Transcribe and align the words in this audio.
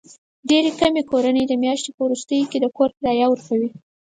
ډېرې 0.49 0.71
کمې 0.79 1.01
کورنۍ 1.11 1.43
د 1.47 1.53
میاشتې 1.63 1.91
په 1.95 2.01
وروستیو 2.05 2.49
کې 2.51 2.57
د 2.61 2.65
کور 2.77 2.89
کرایه 2.97 3.27
ورکوي. 3.29 3.69